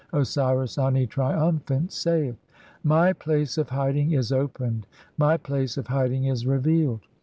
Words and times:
Osiris 0.13 0.79
Ani, 0.79 1.05
triumphant, 1.05 1.91
saith:— 1.91 2.43
"My 2.93 3.13
place 3.13 3.59
of 3.59 3.69
hiding 3.69 4.13
is 4.13 4.31
opened, 4.31 4.87
my 5.15 5.37
place 5.37 5.77
of 5.77 5.85
hiding 5.85 6.25
is 6.25 6.47
revealed. 6.47 7.01